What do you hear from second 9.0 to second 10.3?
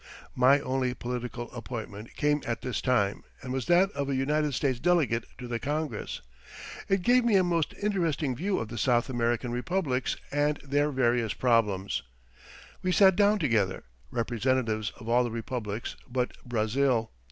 American Republics